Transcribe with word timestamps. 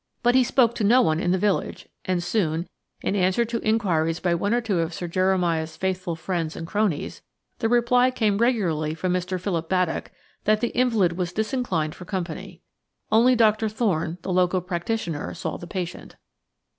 But 0.23 0.33
he 0.33 0.43
spoke 0.43 0.73
to 0.73 0.83
no 0.83 1.03
one 1.03 1.19
in 1.19 1.29
the 1.29 1.37
village, 1.37 1.87
and 2.05 2.23
soon, 2.23 2.67
in 3.03 3.15
answer 3.15 3.45
to 3.45 3.59
inquiries 3.59 4.19
by 4.19 4.33
one 4.33 4.51
or 4.51 4.59
two 4.59 4.79
of 4.79 4.95
Sir 4.95 5.07
Jeremiah's 5.07 5.77
faithful 5.77 6.15
friends 6.15 6.55
and 6.55 6.65
cronies, 6.65 7.21
the 7.59 7.69
reply 7.69 8.09
came 8.09 8.39
regularly 8.39 8.95
from 8.95 9.13
Mr. 9.13 9.39
Philip 9.39 9.69
Baddock 9.69 10.09
that 10.45 10.59
the 10.59 10.69
invalid 10.75 11.19
was 11.19 11.31
disinclined 11.33 11.93
for 11.93 12.05
company. 12.05 12.63
Only 13.11 13.35
Doctor 13.35 13.69
Thorne, 13.69 14.17
the 14.23 14.33
local 14.33 14.59
practitioner, 14.59 15.35
saw 15.35 15.57
the 15.57 15.67
patient. 15.67 16.15